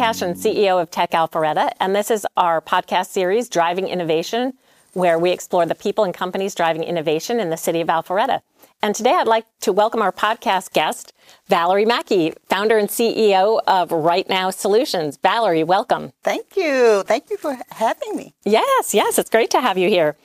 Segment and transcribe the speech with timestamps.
[0.00, 4.54] Cashin, CEO of Tech Alpharetta, and this is our podcast series, Driving Innovation,
[4.94, 8.40] where we explore the people and companies driving innovation in the city of Alpharetta.
[8.80, 11.12] And today I'd like to welcome our podcast guest,
[11.48, 15.18] Valerie Mackey, founder and CEO of Right Now Solutions.
[15.18, 16.14] Valerie, welcome.
[16.22, 17.02] Thank you.
[17.02, 18.32] Thank you for having me.
[18.46, 20.16] Yes, yes, it's great to have you here.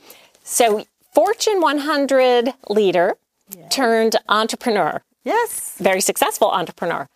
[0.42, 3.18] So, Fortune 100 leader
[3.70, 5.02] turned entrepreneur.
[5.26, 5.76] Yes.
[5.80, 7.10] Very successful entrepreneur.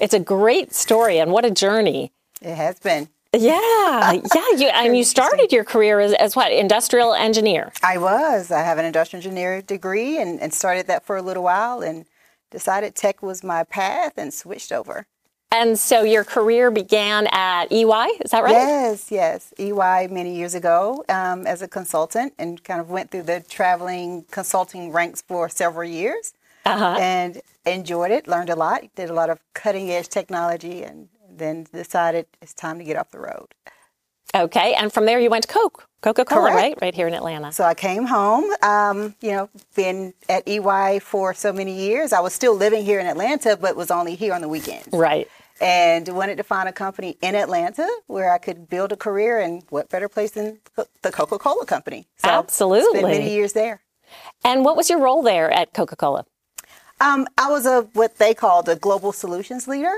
[0.00, 2.12] It's a great story and what a journey.
[2.40, 3.08] It has been.
[3.32, 4.50] Yeah, yeah.
[4.56, 6.52] You, and you started your career as, as, what?
[6.52, 7.72] Industrial engineer.
[7.82, 8.50] I was.
[8.50, 12.04] I have an industrial engineer degree and, and started that for a little while and
[12.50, 15.06] decided tech was my path and switched over.
[15.50, 18.52] And so your career began at EY, is that right?
[18.52, 19.54] Yes, yes.
[19.58, 24.24] EY many years ago um, as a consultant and kind of went through the traveling
[24.32, 26.34] consulting ranks for several years
[26.64, 26.96] uh-huh.
[26.98, 31.66] and enjoyed it, learned a lot, did a lot of cutting edge technology, and then
[31.72, 33.54] decided it's time to get off the road.
[34.34, 36.76] Okay, and from there you went to Coke, Coca Cola, right?
[36.82, 37.52] Right here in Atlanta.
[37.52, 38.52] So I came home.
[38.62, 42.12] Um, you know, been at EY for so many years.
[42.12, 44.88] I was still living here in Atlanta, but was only here on the weekends.
[44.92, 45.28] Right.
[45.60, 49.62] And wanted to find a company in Atlanta where I could build a career, and
[49.68, 50.58] what better place than
[51.02, 52.08] the Coca Cola Company?
[52.16, 52.98] So Absolutely.
[52.98, 53.82] Spent many years there.
[54.42, 56.26] And what was your role there at Coca Cola?
[57.04, 59.94] Um, I was a what they called a global solutions leader.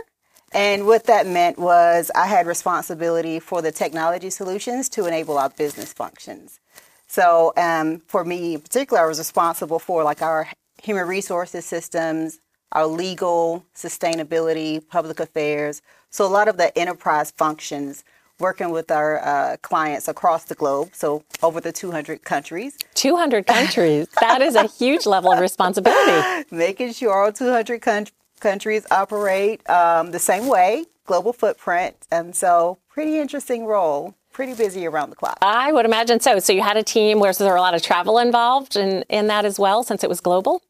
[0.52, 5.50] And what that meant was I had responsibility for the technology solutions to enable our
[5.50, 6.58] business functions.
[7.06, 10.48] So um, for me in particular, I was responsible for like our
[10.82, 12.40] human resources systems,
[12.72, 15.82] our legal, sustainability, public affairs.
[16.10, 18.02] So a lot of the enterprise functions
[18.38, 22.76] working with our uh, clients across the globe, so over the 200 countries.
[22.94, 24.08] 200 countries.
[24.20, 26.46] that is a huge level of responsibility.
[26.50, 32.78] Making sure all 200 countries countries operate um, the same way, global footprint, and so
[32.88, 34.14] pretty interesting role.
[34.32, 35.38] Pretty busy around the clock.
[35.40, 36.38] I would imagine so.
[36.40, 39.28] So you had a team where there were a lot of travel involved in, in
[39.28, 40.60] that as well, since it was global.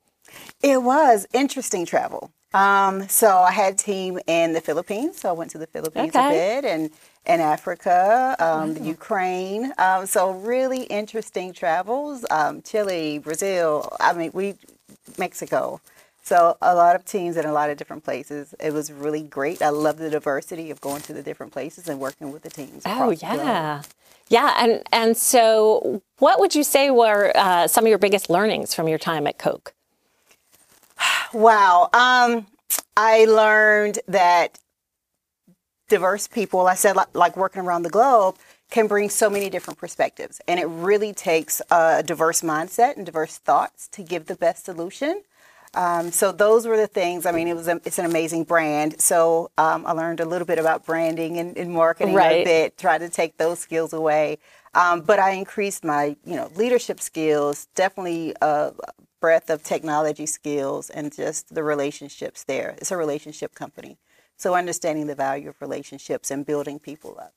[0.62, 2.31] It was interesting travel.
[2.55, 5.21] Um, so I had a team in the Philippines.
[5.21, 6.28] So I went to the Philippines okay.
[6.28, 6.91] a bit and
[7.26, 9.72] in Africa, um, the Ukraine.
[9.78, 12.25] Um, so really interesting travels.
[12.31, 13.88] Um, Chile, Brazil.
[14.00, 14.54] I mean, we
[15.19, 15.81] Mexico.
[16.22, 18.54] So a lot of teams in a lot of different places.
[18.59, 19.62] It was really great.
[19.62, 22.82] I love the diversity of going to the different places and working with the teams.
[22.84, 23.82] Oh yeah,
[24.28, 24.54] yeah.
[24.58, 28.88] And and so, what would you say were uh, some of your biggest learnings from
[28.88, 29.72] your time at Coke?
[31.32, 32.47] Wow, um,
[32.97, 34.58] I learned that
[35.88, 36.66] diverse people.
[36.66, 38.36] I said like, like working around the globe
[38.70, 43.38] can bring so many different perspectives, and it really takes a diverse mindset and diverse
[43.38, 45.22] thoughts to give the best solution.
[45.75, 47.26] Um, so those were the things.
[47.26, 49.00] I mean, it was a, it's an amazing brand.
[49.00, 52.41] So um, I learned a little bit about branding and, and marketing right.
[52.41, 52.78] a bit.
[52.78, 54.38] Tried to take those skills away,
[54.75, 57.69] um, but I increased my you know leadership skills.
[57.75, 58.72] Definitely a
[59.20, 62.75] breadth of technology skills and just the relationships there.
[62.78, 63.98] It's a relationship company,
[64.36, 67.32] so understanding the value of relationships and building people up.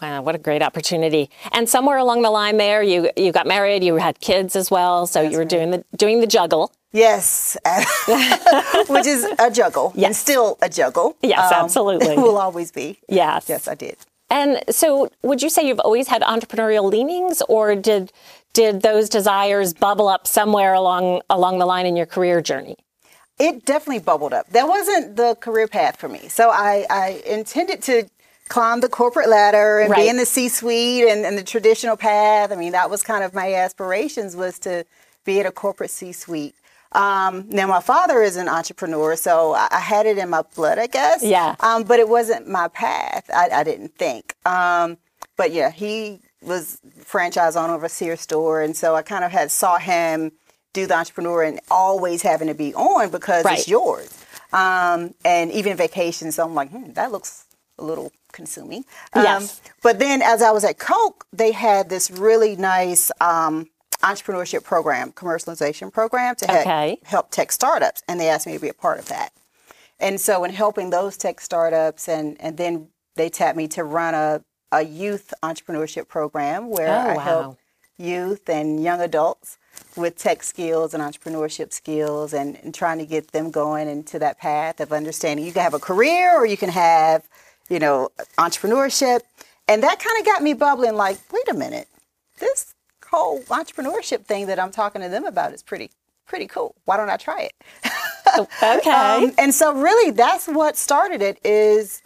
[0.00, 1.30] Wow, what a great opportunity!
[1.52, 5.06] And somewhere along the line, there, you you got married, you had kids as well,
[5.06, 5.48] so That's you were right.
[5.48, 6.70] doing the doing the juggle.
[6.92, 7.56] Yes,
[8.88, 9.92] which is a juggle.
[9.94, 10.06] Yes.
[10.06, 11.16] And still a juggle.
[11.22, 12.16] Yes, um, absolutely.
[12.16, 13.00] will always be.
[13.08, 13.48] Yes.
[13.48, 13.96] Yes, I did.
[14.28, 18.12] And so, would you say you've always had entrepreneurial leanings, or did
[18.52, 22.76] did those desires bubble up somewhere along along the line in your career journey?
[23.38, 24.48] It definitely bubbled up.
[24.50, 26.28] That wasn't the career path for me.
[26.28, 28.08] So I, I intended to
[28.48, 30.04] climb the corporate ladder and right.
[30.04, 32.50] be in the C-suite and, and the traditional path.
[32.50, 34.84] I mean, that was kind of my aspirations was to
[35.24, 36.54] be at a corporate C-suite.
[36.92, 40.78] Um, now my father is an entrepreneur, so I, I, had it in my blood,
[40.78, 41.22] I guess.
[41.22, 41.56] Yeah.
[41.60, 43.28] Um, but it wasn't my path.
[43.34, 44.34] I, I didn't think.
[44.46, 44.96] Um,
[45.36, 49.32] but yeah, he was franchise owner of a Sears store, and so I kind of
[49.32, 50.32] had saw him
[50.76, 53.58] do the entrepreneur and always having to be on because right.
[53.58, 54.12] it's yours.
[54.52, 57.46] Um, and even vacations, so I'm like, hmm, that looks
[57.78, 58.84] a little consuming.
[59.14, 59.60] Um, yes.
[59.82, 63.68] But then as I was at Coke, they had this really nice um,
[64.02, 66.98] entrepreneurship program, commercialization program to okay.
[67.04, 69.30] help tech startups, and they asked me to be a part of that.
[69.98, 74.14] And so, in helping those tech startups, and and then they tapped me to run
[74.14, 77.22] a a youth entrepreneurship program where oh, I wow.
[77.22, 77.58] help
[77.98, 79.58] youth and young adults
[79.96, 84.38] with tech skills and entrepreneurship skills and, and trying to get them going into that
[84.38, 87.28] path of understanding you can have a career or you can have,
[87.68, 89.20] you know, entrepreneurship.
[89.68, 91.88] And that kind of got me bubbling like, wait a minute,
[92.38, 95.90] this whole entrepreneurship thing that I'm talking to them about is pretty
[96.26, 96.74] pretty cool.
[96.84, 98.48] Why don't I try it?
[98.62, 98.90] okay.
[98.90, 102.02] Um, and so really that's what started it is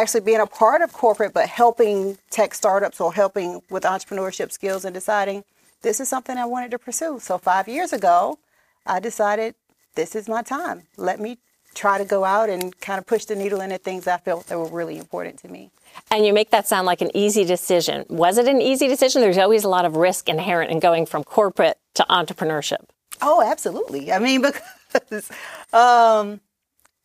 [0.00, 4.84] actually being a part of corporate, but helping tech startups or helping with entrepreneurship skills
[4.84, 5.44] and deciding
[5.82, 7.18] this is something I wanted to pursue.
[7.20, 8.38] So five years ago,
[8.86, 9.54] I decided
[9.94, 10.82] this is my time.
[10.96, 11.38] Let me
[11.74, 14.58] try to go out and kind of push the needle into things I felt that
[14.58, 15.70] were really important to me.
[16.10, 18.04] And you make that sound like an easy decision.
[18.08, 19.20] Was it an easy decision?
[19.22, 22.84] There's always a lot of risk inherent in going from corporate to entrepreneurship.
[23.20, 24.12] Oh, absolutely.
[24.12, 24.42] I mean,
[24.92, 25.30] because
[25.72, 26.40] um,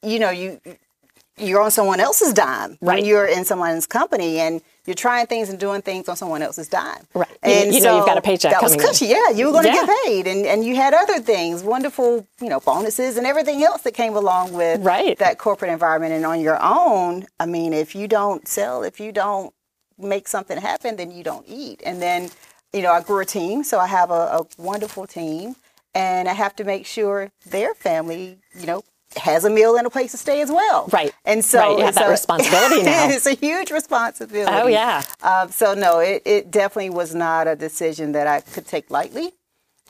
[0.04, 0.62] you know, you
[1.40, 2.98] you're on someone else's dime Right.
[2.98, 6.68] when you're in someone's company and you're trying things and doing things on someone else's
[6.68, 7.06] dime.
[7.14, 7.30] Right.
[7.46, 8.88] You- And so know you've got a paycheck That was coming in.
[8.90, 9.06] cushy.
[9.08, 9.86] Yeah, you were going to Yeah.
[9.86, 13.82] get paid, and and you had other things, wonderful, you know, bonuses and everything else
[13.84, 15.18] that came along with Right.
[15.20, 16.14] that corporate environment.
[16.14, 19.54] And on your own, I mean, if you don't sell, if you don't
[19.98, 21.82] make something happen, then you don't eat.
[21.86, 22.32] And then,
[22.74, 25.56] you know, I grew a team, so I have a, a wonderful team,
[25.94, 28.84] and I have to make sure their family, you know,
[29.18, 30.88] has a meal and a place to stay as well.
[30.94, 31.14] Right.
[31.26, 33.08] And so Right, you have it's that a- responsibility now.
[33.10, 34.52] it's a huge responsibility.
[34.56, 35.04] Oh, yeah.
[35.24, 39.32] Um, so no, it, it definitely was not a decision that I could take lightly,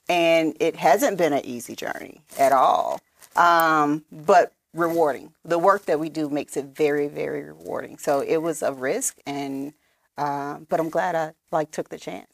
[0.07, 3.00] and it hasn't been an easy journey at all.
[3.36, 5.33] Um, but rewarding.
[5.44, 7.98] The work that we do makes it very, very rewarding.
[7.98, 9.74] So it was a risk, and
[10.18, 12.29] um, but I'm glad I like took the chance.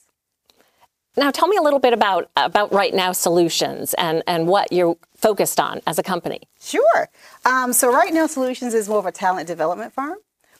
[1.18, 4.98] Now, tell me a little bit about about right now solutions and and what you're
[5.16, 6.42] focused on as a company.
[6.62, 7.10] Sure.
[7.46, 10.18] Um, so right now, Solutions is more of a talent development firm.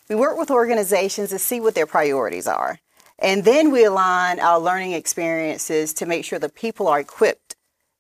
[0.10, 2.80] We work with organizations to see what their priorities are,
[3.20, 7.56] and then we align our learning experiences to make sure the people are equipped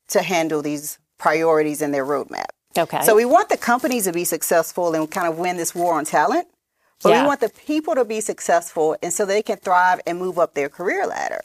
[0.10, 2.46] to handle these priorities in their roadmap.
[2.78, 3.02] Okay.
[3.04, 6.06] So we want the companies to be successful and kind of win this war on
[6.06, 6.48] talent,
[7.02, 7.22] but Yeah.
[7.22, 10.54] we want the people to be successful and so they can thrive and move up
[10.54, 11.42] their career ladder.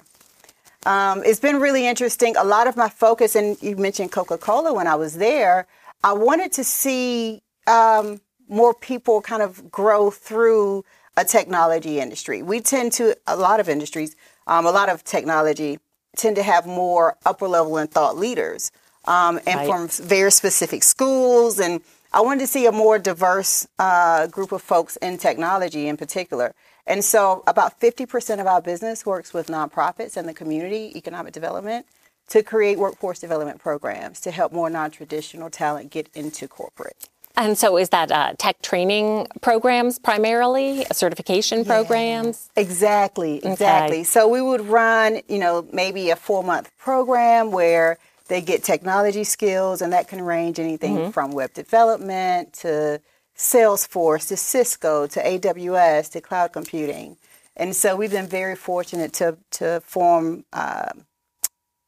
[0.87, 2.37] Um, it's been really interesting.
[2.37, 5.67] A lot of my focus, and you mentioned Coca Cola when I was there,
[6.03, 10.85] I wanted to see um, more people kind of grow through
[11.17, 12.43] a technology industry.
[12.43, 14.17] We tend to, a lot of industries,
[14.47, 15.79] um, a lot of technology
[16.17, 18.73] tend to have more upper level and thought leaders
[19.05, 19.67] um, and Right.
[19.69, 21.59] from very specific schools.
[21.61, 21.83] And
[22.13, 26.55] I wanted to see a more diverse uh, group of folks in technology in particular.
[26.91, 31.87] And so about 50% of our business works with nonprofits and the community, economic development,
[32.31, 37.09] to create workforce development programs to help more non-traditional talent get into corporate.
[37.37, 42.51] And so, is that uh, tech training programs primarily, certification programs?
[42.57, 44.03] Exactly, exactly.
[44.03, 49.23] So we would run, you know, maybe a four month program where they get technology
[49.23, 53.01] skills, and that can range anything from web development to
[53.41, 57.17] Salesforce to Cisco to AWS to cloud computing.
[57.57, 60.91] And so we've been very fortunate to to form uh,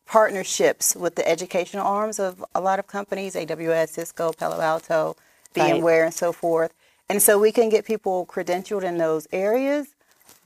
[0.06, 5.16] partnerships with the educational arms of a lot of companies, AWS, Cisco, Palo Alto,
[5.54, 5.74] Right.
[5.74, 6.72] VMware, and so forth.
[7.10, 9.94] And so we can get people credentialed in those areas.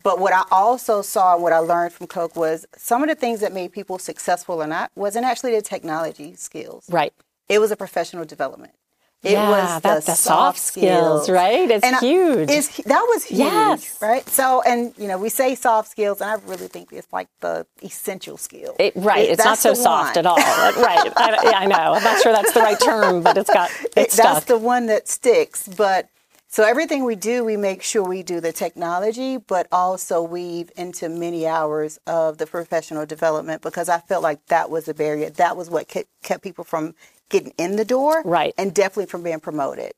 [0.02, 3.14] But what I also saw and what I learned from Coke was some of the
[3.14, 6.86] things that made people successful or not wasn't actually the technology skills.
[6.90, 7.12] Right.
[7.48, 8.72] It was a professional development.
[9.22, 11.68] It Yeah, was the, that's the soft skills, right?
[11.70, 12.48] It's I- huge.
[12.50, 13.98] it's, that was huge, Yes.
[14.00, 14.28] right?
[14.28, 17.66] So, and you know, we say soft skills, and I really think it's like the
[17.82, 18.76] essential skill.
[18.78, 19.24] It, right.
[19.28, 20.18] It- it's not so soft one.
[20.18, 20.36] at all.
[20.36, 21.12] right.
[21.16, 21.94] I, yeah, I know.
[21.94, 24.86] I'm not sure that's the right term, but it's got It- it's that's the one
[24.86, 25.66] that sticks.
[25.66, 26.08] But
[26.48, 31.08] so everything we do, we make sure we do the technology, but also weave into
[31.08, 35.30] many hours of the professional development because I felt like that was a barrier.
[35.30, 36.94] That was what kept, kept people from
[37.30, 38.54] getting in the door, Right.
[38.58, 39.92] and definitely from being promoted.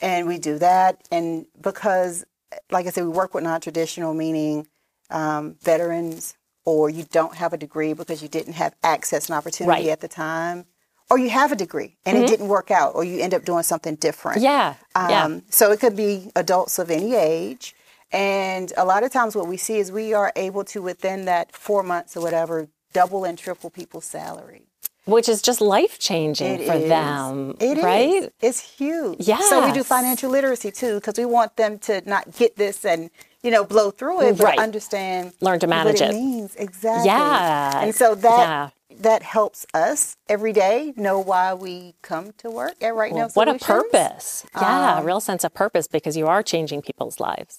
[0.00, 2.24] And we do that, and because,
[2.70, 4.66] like I said, we work with non-traditional, meaning
[5.10, 6.34] um, veterans,
[6.64, 9.82] or you don't have a degree because you didn't have access and opportunity Right.
[9.84, 9.92] Mm-hmm.
[9.92, 10.64] at the time,
[11.10, 13.62] or you have a degree and it didn't work out, or you end up doing
[13.62, 14.40] something different.
[14.40, 14.74] yeah.
[14.96, 15.24] yeah.
[15.24, 17.74] Um, So it could be adults of any age.
[18.12, 21.52] And a lot of times what we see is we are able to, within that
[21.54, 24.66] four months or whatever, double and triple people's salary.
[25.04, 26.88] Which is just life changing It for is.
[26.88, 27.56] them.
[27.58, 27.84] It is.
[27.84, 28.32] right?
[28.40, 29.16] It's huge.
[29.20, 29.40] Yeah.
[29.40, 33.10] So we do financial literacy too, because we want them to not get this and
[33.42, 34.58] you know blow through it, but Right.
[34.60, 36.14] understand Learn to manage what it.
[36.14, 37.06] it means exactly.
[37.06, 37.80] Yeah.
[37.82, 38.68] And so that Yeah.
[39.00, 43.48] that helps us every day know why we come to work at Right Now What
[43.48, 44.44] a purpose.
[44.54, 47.58] Yeah, Um, a real sense of purpose because you are changing people's lives.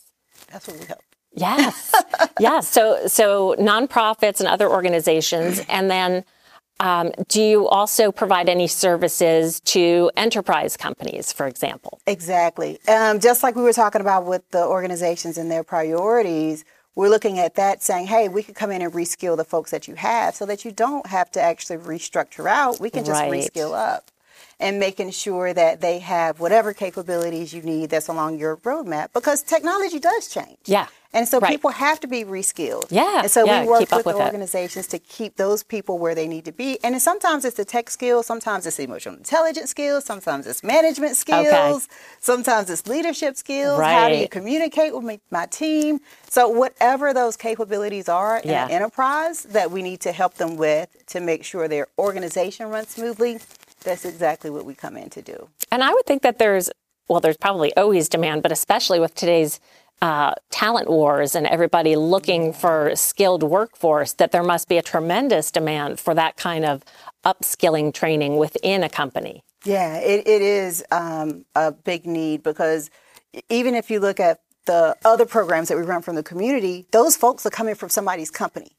[0.49, 1.01] That's what we help.
[1.35, 1.91] Yes.
[2.39, 2.69] yes.
[2.69, 6.23] So so nonprofits and other organizations and then
[6.79, 11.99] um, do you also provide any services to enterprise companies, for example?
[12.07, 12.79] Exactly.
[12.87, 16.65] Um, just like we were talking about with the organizations and their priorities,
[16.95, 19.87] we're looking at that saying, hey, we could come in and reskill the folks that
[19.87, 22.79] you have so that you don't have to actually restructure out.
[22.79, 23.31] We can just Right.
[23.31, 24.11] reskill up.
[24.63, 29.43] And making sure that they have whatever capabilities you need that's along your roadmap because
[29.43, 30.57] technology does change.
[30.65, 30.87] Yeah.
[31.15, 31.51] And so Right.
[31.51, 32.85] people have to be reskilled.
[32.89, 36.27] Yeah, And so yeah, we work with, with organizations to keep those people where they
[36.27, 36.79] need to be.
[36.83, 41.15] And sometimes it's the tech skills, sometimes it's the emotional intelligence skills, sometimes it's management
[41.15, 41.45] skills,
[41.85, 41.95] okay.
[42.19, 43.79] sometimes it's leadership skills.
[43.79, 43.93] Right.
[43.93, 45.99] How do you communicate with my, my team?
[46.29, 48.65] So whatever those capabilities are in Yeah.
[48.65, 52.89] an enterprise that we need to help them with to make sure their organization runs
[52.89, 53.37] smoothly,
[53.83, 55.49] that's exactly what we come in to do.
[55.71, 56.69] And I would think that there's,
[57.07, 59.59] well, there's probably always demand, but especially with today's
[60.01, 65.51] uh, talent wars and everybody looking for skilled workforce, that there must be a tremendous
[65.51, 66.83] demand for that kind of
[67.23, 69.43] upskilling training within a company.
[69.63, 72.89] Yeah, it, it is um, a big need because
[73.49, 77.15] even if you look at the other programs that we run from the community, those
[77.15, 78.75] folks are coming from somebody's company.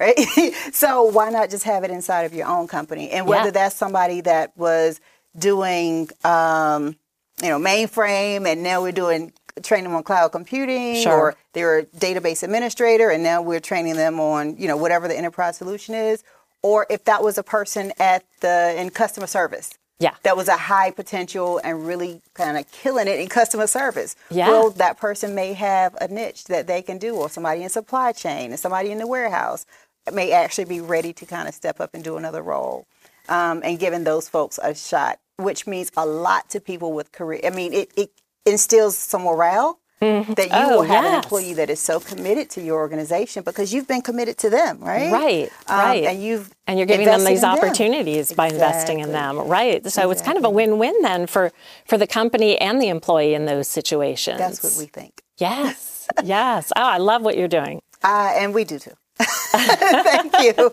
[0.00, 0.16] Right.
[0.72, 3.10] So why not just have it inside of your own company?
[3.10, 3.50] And whether Yeah.
[3.50, 5.00] that's somebody that was
[5.38, 6.96] doing, um,
[7.42, 11.12] you know, mainframe and now we're doing training on cloud computing Sure.
[11.14, 15.16] or they're a database administrator and now we're training them on, you know, whatever the
[15.16, 16.22] enterprise solution is.
[16.62, 20.14] Or if that was a person at the in customer service Yeah.
[20.22, 24.14] that was a high potential and really kind of killing it in customer service.
[24.30, 24.48] Yeah.
[24.48, 28.12] Well, that person may have a niche that they can do, or somebody in supply
[28.12, 29.66] chain, and somebody in the warehouse
[30.14, 32.86] may actually be ready to kind of step up and do another role.
[33.28, 37.40] Um, and giving those folks a shot, which means a lot to people with career.
[37.44, 38.10] I mean, it, it
[38.44, 39.78] instills some morale.
[40.00, 43.70] That you Oh, will have an employee that is so committed to your organization because
[43.74, 45.12] you've been committed to them, right?
[45.12, 46.04] Right, Um, right.
[46.04, 47.58] And you've And you're giving them these in them.
[47.58, 49.36] opportunities by investing in them.
[49.38, 49.86] Right.
[49.92, 51.52] So it's kind of a win-win then for,
[51.84, 54.38] for the company and the employee in those situations.
[54.38, 55.20] That's what we think.
[55.36, 56.08] Yes.
[56.24, 56.72] yes.
[56.74, 57.82] Oh, I love what you're doing.
[58.02, 58.94] Uh, and we do too.
[59.52, 60.72] Thank you.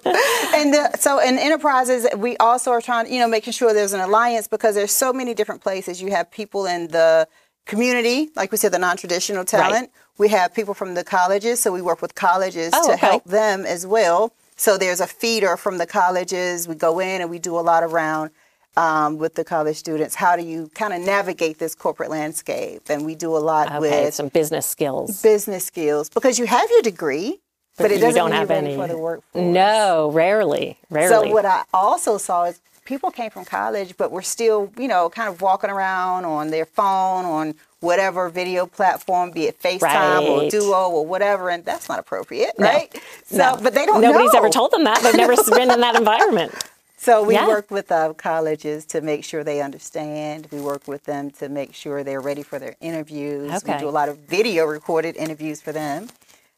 [0.56, 4.48] And so in enterprises, we also are trying, you know, making sure there's an alliance
[4.48, 6.02] because there's so many different places.
[6.02, 7.28] You have people in the
[7.66, 9.92] community, like we said, the non-traditional talent.
[10.18, 13.06] We have people from the colleges, so we work with colleges Oh, to okay.
[13.08, 14.34] help them as well.
[14.56, 16.68] So there's a feeder from the colleges.
[16.68, 18.32] We go in and we do a lot around
[18.76, 20.16] um, with the college students.
[20.16, 22.84] How do you kind of navigate this corporate landscape?
[22.90, 23.80] And we do a lot Okay.
[24.06, 25.22] with Some business skills.
[25.22, 27.40] business skills because you have your degree,
[27.78, 28.76] but, it doesn't don't have any.
[28.76, 29.46] for the workforce.
[29.46, 30.78] No, rarely.
[30.90, 31.28] Rarely.
[31.28, 35.10] So what I also saw is people came from college, but were still, you know,
[35.10, 40.50] kind of walking around on their phone, on whatever video platform, be it FaceTime or
[40.50, 42.92] Duo or whatever, and that's not appropriate, right?
[43.26, 43.60] So, No.
[43.62, 44.40] but they don't Nobody's know.
[44.40, 45.02] ever told them that.
[45.04, 46.56] They've never been in that environment.
[47.00, 47.48] So we Yeah.
[47.48, 50.48] work with uh, colleges to make sure they understand.
[50.52, 53.54] We work with them to make sure they're ready for their interviews.
[53.58, 53.74] Okay.
[53.76, 56.10] We do a lot of video recorded interviews for them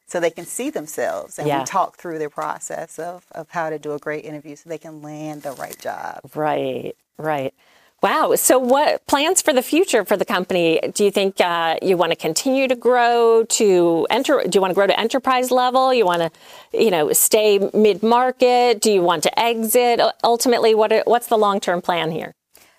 [0.10, 1.38] so they can see themselves.
[1.40, 1.60] And Yeah.
[1.60, 4.78] we talk through their process of, of how to do a great interview so they
[4.78, 6.20] can land the right job.
[6.36, 7.54] Right, right.
[8.02, 8.34] Wow.
[8.36, 10.80] So, what plans for the future for the company?
[10.94, 14.42] Do you think uh, you want to continue to grow to enter?
[14.48, 15.94] Do you want to grow to enterprise level?
[15.94, 16.32] You want to,
[16.86, 18.80] you know, stay mid market?
[18.80, 20.00] Do you want to exit?
[20.24, 22.34] Ultimately, what are, what's the long term plan here?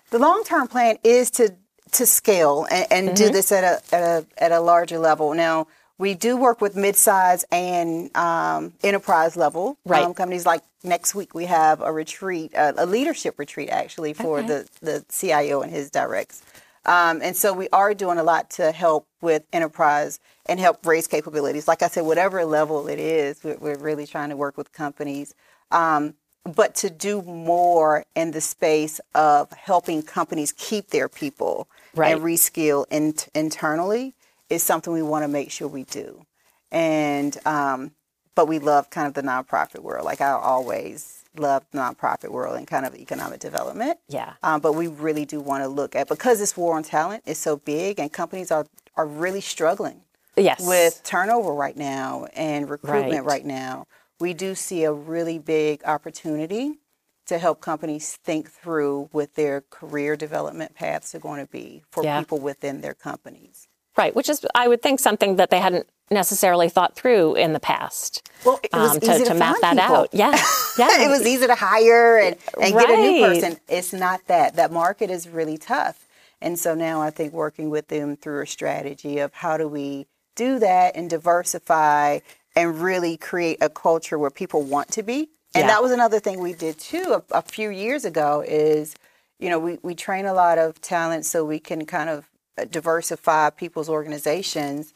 [0.09, 1.53] The long term plan is to
[1.91, 3.33] to scale and, and do Mm-hmm.
[3.33, 5.35] this at a, at a at a larger level.
[5.35, 5.67] Now
[6.01, 10.03] we do work with midsize and um, enterprise level Right.
[10.03, 10.47] um, companies.
[10.47, 14.47] Like next week, we have a retreat, a, a leadership retreat actually for Okay.
[14.47, 16.41] the the CIO and his directs.
[16.87, 21.05] Um, and so we are doing a lot to help with enterprise and help raise
[21.05, 21.67] capabilities.
[21.67, 25.35] Like I said, whatever level it is, we're, we're really trying to work with companies.
[25.69, 32.15] Um, but to do more in the space of helping companies keep their people Right.
[32.15, 34.15] and reskill in, internally
[34.51, 36.25] is something we want to make sure we do.
[36.71, 37.91] And um,
[38.35, 40.05] but we love kind of the nonprofit world.
[40.05, 43.97] Like I always love the nonprofit world and kind of economic development.
[44.07, 44.33] Yeah.
[44.43, 47.37] Um, but we really do want to look at because this war on talent is
[47.37, 48.65] so big and companies are
[48.95, 50.01] are really struggling
[50.35, 50.65] Yes.
[50.65, 53.33] with turnover right now and recruitment Right.
[53.33, 53.85] right now.
[54.19, 56.79] We do see a really big opportunity
[57.27, 62.03] to help companies think through what their career development paths are going to be for
[62.03, 62.19] Yeah.
[62.19, 63.67] people within their companies.
[63.97, 64.15] Right.
[64.15, 68.29] Which is, I would think, something that they hadn't necessarily thought through in the past.
[68.45, 69.95] Well, it was um, easy to, to, to map that people.
[69.95, 70.09] out.
[70.13, 70.31] Yeah.
[70.77, 71.03] Yeah.
[71.03, 73.57] it was easy to hire and, and get a new person.
[73.67, 74.55] It's not that.
[74.55, 76.07] That market is really tough.
[76.41, 80.07] And so now I think working with them through a strategy of how do we
[80.35, 82.19] do that and diversify
[82.55, 85.29] and really create a culture where people want to be.
[85.53, 85.67] And Yeah.
[85.67, 88.95] that was another thing we did too a, a few years ago is,
[89.39, 92.29] you know, we, we train a lot of talent so we can kind of
[92.69, 94.93] diversify people's organizations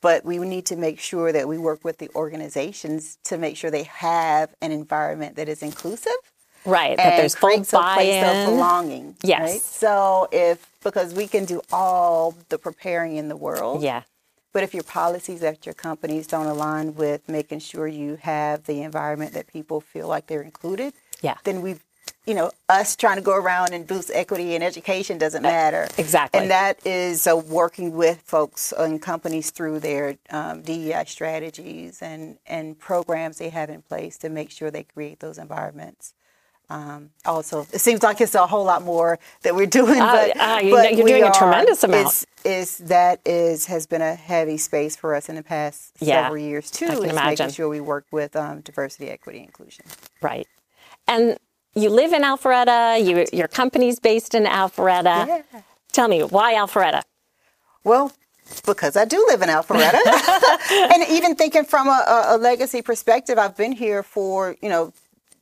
[0.00, 3.70] but we need to make sure that we work with the organizations to make sure
[3.70, 6.12] they have an environment that is inclusive
[6.66, 9.16] Right, that there's full a place of belonging.
[9.22, 9.40] Yes.
[9.42, 9.60] right?
[9.60, 14.02] So if because we can do all the preparing in the world, Yeah.
[14.54, 18.80] but if your policies at your companies don't align with making sure you have the
[18.82, 21.36] environment that people feel like they're included, Yeah.
[21.44, 21.83] then we've,
[22.26, 25.86] you know, us trying to go around and boost equity and education doesn't matter.
[25.98, 26.40] exactly.
[26.40, 32.38] And that is uh, working with folks and companies through their um, DEI strategies and,
[32.46, 36.14] and programs they have in place to make sure they create those environments.
[36.70, 40.40] Um, also, it seems like it's a whole lot more that we're doing, Uh, but,
[40.40, 42.06] uh, you, but you're doing a tremendous amount.
[42.06, 46.22] It's, is that is has been a heavy space for us in the past Yeah,
[46.24, 46.86] several years too.
[46.86, 47.44] I can is imagine.
[47.46, 49.84] making sure we work with um, diversity, equity, inclusion.
[50.22, 50.46] Right.
[51.06, 51.38] And
[51.74, 55.26] you live in Alpharetta, you, your company's based in Alpharetta.
[55.26, 55.42] Yeah.
[55.92, 57.02] Tell me, why Alpharetta?
[57.84, 58.12] Well,
[58.66, 60.00] because I do live in Alpharetta,
[60.92, 64.92] and even thinking from a, a, legacy perspective, I've been here for you know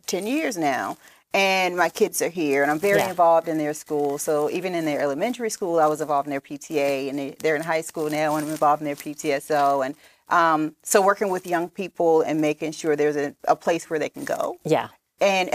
[0.06, 0.96] ten years now,
[1.34, 3.10] and my kids are here, and I'm very Yeah.
[3.10, 4.18] involved in their school.
[4.18, 7.56] So even in their elementary school, I was involved in their PTA, and they, they're
[7.56, 9.94] in high school now, and I'm involved in their PTSO, and
[10.28, 14.08] um, so working with young people and making sure there's a, a place where they
[14.08, 14.56] can go.
[14.64, 14.88] Yeah.
[15.22, 15.50] And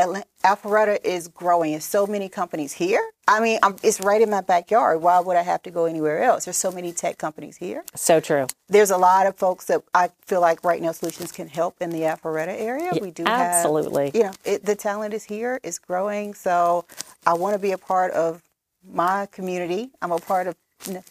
[0.46, 1.72] Alpharetta is growing.
[1.72, 3.04] There's so many companies here.
[3.28, 5.02] I mean, i it's right in my backyard.
[5.02, 6.46] Why would I have to go anywhere else?
[6.46, 8.48] There's so many tech companies here So true.
[8.70, 11.90] there's a lot of folks that I feel like Right Now Solutions can help in
[11.90, 12.92] the Alpharetta area.
[12.94, 14.06] Yeah, we do absolutely.
[14.06, 16.34] have, you know, it, the talent is here, it's growing.
[16.34, 16.86] So
[17.26, 18.42] I want to be a part of
[18.90, 19.92] my community.
[20.02, 20.56] I'm a part of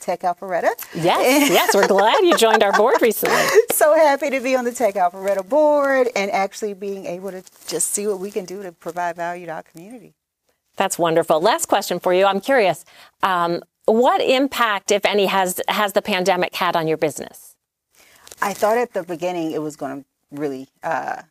[0.00, 0.70] Tech Alpharetta.
[0.94, 3.36] Yes, yes, we're glad you joined our board recently.
[3.72, 7.90] So happy to be on the Tech Alpharetta board and actually being able to just
[7.90, 10.14] see what we can do to provide value to our community.
[10.76, 11.40] That's wonderful.
[11.40, 12.24] Last question for you.
[12.24, 12.84] I'm curious.
[13.22, 17.54] Um, what impact, if any, has has the pandemic had on your business?
[18.40, 21.22] I thought at the beginning it was going to really uh,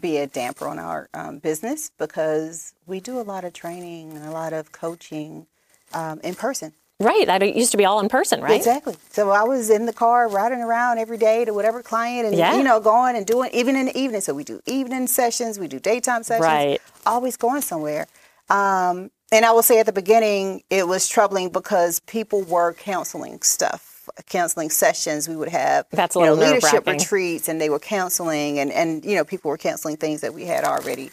[0.00, 4.24] be a damper on our um, business because we do a lot of training and
[4.24, 5.46] a lot of coaching
[5.92, 6.72] um, in person.
[7.02, 7.26] Right.
[7.26, 8.56] That used to be all in person, right?
[8.56, 8.96] Exactly.
[9.10, 12.56] So I was in the car riding around every day to whatever client and, Yeah.
[12.56, 14.20] you know, going and doing, even in the evening.
[14.20, 16.44] So we do evening sessions, we do daytime sessions.
[16.46, 16.80] Right.
[17.06, 18.06] Always going somewhere.
[18.50, 23.40] Um, and I will say at the beginning, it was troubling because people were counseling
[23.40, 25.26] stuff, counseling sessions.
[25.26, 29.02] We would have That's a you know, leadership retreats, and they were counseling, and and
[29.04, 31.10] you know people were canceling things that we had already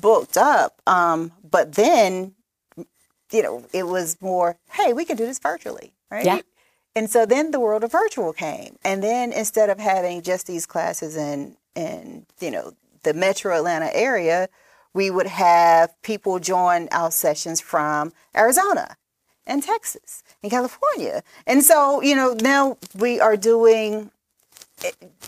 [0.00, 0.80] booked up.
[0.88, 2.34] Um, but then,
[3.30, 6.24] you know, it was more, hey, we can do this virtually, right?
[6.24, 6.40] Yeah.
[6.96, 10.66] And so then the world of virtual came, and then instead of having just these
[10.66, 12.72] classes in in you know
[13.04, 14.48] the Metro Atlanta area,
[14.92, 18.96] we would have people join our sessions from Arizona
[19.46, 21.22] and Texas and California.
[21.46, 24.10] And so, you know, now we are doing,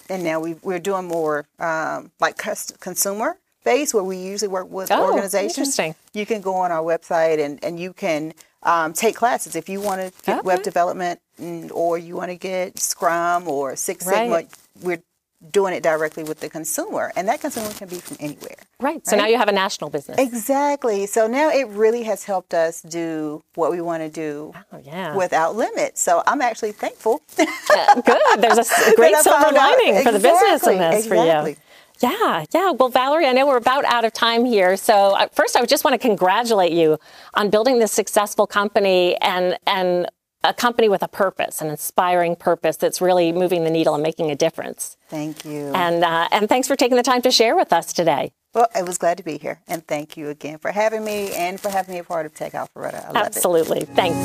[0.08, 2.36] and now we, we're doing more um, like
[2.80, 5.58] consumer based where we usually work with Oh, organizations.
[5.58, 5.94] interesting.
[6.14, 9.80] You can go on our website and, and you can um, take classes if you
[9.80, 14.34] want to get web development mm, or you want to get Scrum or Six Sigma.
[14.34, 14.48] Right.
[14.82, 15.02] We're
[15.50, 18.54] doing it directly with the consumer, and that consumer can be from anywhere.
[18.78, 19.04] Right.
[19.04, 20.16] So now you have a national business.
[20.20, 21.06] Exactly.
[21.06, 25.16] So now it really has helped us do what we want to do Oh, yeah.
[25.16, 26.00] without limits.
[26.00, 27.22] So I'm actually thankful.
[27.36, 27.48] Good.
[28.38, 31.56] There's a great silver lining for the business in Exactly, this for you.
[32.02, 32.72] Yeah, yeah.
[32.72, 34.76] Well, Valerie, I know we're about out of time here.
[34.76, 36.98] So uh, first, I just want to congratulate you
[37.34, 40.08] on building this successful company and and
[40.44, 44.32] a company with a purpose, an inspiring purpose that's really moving the needle and making
[44.32, 44.96] a difference.
[45.08, 45.70] Thank you.
[45.74, 48.32] And uh, and thanks for taking the time to share with us today.
[48.52, 51.60] Well, I was glad to be here, and thank you again for having me and
[51.60, 53.06] for having me a part of Tech Alpharetta.
[53.06, 53.82] I love Absolutely.
[53.82, 53.88] It.
[53.90, 54.18] Thanks.